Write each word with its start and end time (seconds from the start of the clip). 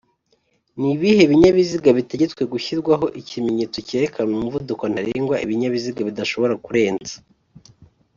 Nibihe 0.79 1.23
binyabiziga 1.31 1.89
bitegetswe 1.97 2.41
gushyirwaho 2.53 3.05
ikimenyetso 3.21 3.77
cyerekana 3.87 4.29
umuvuduko 4.33 4.83
ntarengwa 4.91 5.35
Ibinyabiziga 5.45 6.01
bidashobora 6.09 6.53
kurenza 6.65 7.15